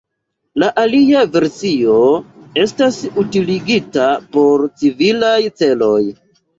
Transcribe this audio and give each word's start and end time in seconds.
La 0.61 0.69
alia 0.83 1.21
versio 1.35 1.99
estas 2.65 2.99
utiligita 3.27 4.11
por 4.35 4.69
civilaj 4.85 5.41
celoj. 5.65 5.97